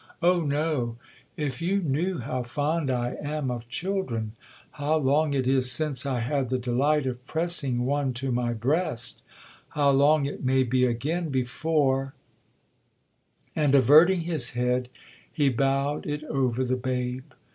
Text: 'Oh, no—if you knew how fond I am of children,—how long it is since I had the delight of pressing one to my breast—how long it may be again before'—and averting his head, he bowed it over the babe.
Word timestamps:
'Oh, 0.23 0.41
no—if 0.43 1.61
you 1.61 1.79
knew 1.83 2.17
how 2.17 2.41
fond 2.41 2.89
I 2.89 3.17
am 3.21 3.51
of 3.51 3.69
children,—how 3.69 4.97
long 4.97 5.35
it 5.35 5.47
is 5.47 5.71
since 5.71 6.07
I 6.07 6.21
had 6.21 6.49
the 6.49 6.57
delight 6.57 7.05
of 7.05 7.23
pressing 7.27 7.85
one 7.85 8.11
to 8.13 8.31
my 8.31 8.51
breast—how 8.53 9.91
long 9.91 10.25
it 10.25 10.43
may 10.43 10.63
be 10.63 10.85
again 10.85 11.29
before'—and 11.29 13.75
averting 13.75 14.21
his 14.21 14.49
head, 14.57 14.89
he 15.31 15.49
bowed 15.49 16.07
it 16.07 16.23
over 16.23 16.63
the 16.63 16.77
babe. 16.77 17.25